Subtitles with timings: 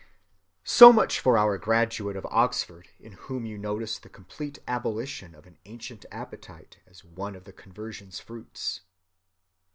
[0.65, 5.45] So much for our graduate of Oxford, in whom you notice the complete abolition of
[5.45, 8.81] an ancient appetite as one of the conversion's fruits.